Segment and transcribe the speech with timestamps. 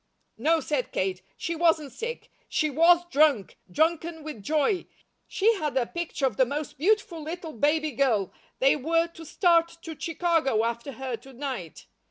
[0.39, 2.31] "No," said Kate, "she wasn't sick.
[2.49, 4.87] She WAS drunk, drunken with joy.
[5.27, 8.33] She had a picture of the most beautiful little baby girl.
[8.57, 11.85] They were to start to Chicago after her to night.